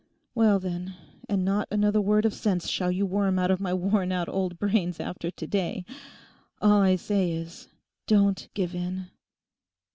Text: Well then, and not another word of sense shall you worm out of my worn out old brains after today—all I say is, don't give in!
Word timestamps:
Well 0.33 0.57
then, 0.59 0.95
and 1.29 1.45
not 1.45 1.67
another 1.69 2.01
word 2.01 2.25
of 2.25 2.33
sense 2.33 2.67
shall 2.67 2.91
you 2.91 3.05
worm 3.05 3.37
out 3.37 3.51
of 3.51 3.59
my 3.59 3.71
worn 3.71 4.11
out 4.11 4.27
old 4.27 4.57
brains 4.57 4.99
after 4.99 5.29
today—all 5.29 6.81
I 6.81 6.95
say 6.95 7.31
is, 7.31 7.67
don't 8.07 8.49
give 8.55 8.73
in! 8.73 9.11